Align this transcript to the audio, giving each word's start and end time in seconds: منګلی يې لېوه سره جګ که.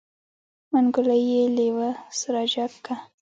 منګلی 0.71 1.21
يې 1.31 1.43
لېوه 1.55 1.89
سره 2.19 2.41
جګ 2.53 2.73
که. 2.85 2.93